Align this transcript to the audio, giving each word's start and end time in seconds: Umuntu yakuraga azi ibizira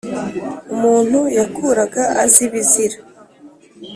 Umuntu 0.73 1.19
yakuraga 1.37 2.03
azi 2.23 2.41
ibizira 2.47 2.97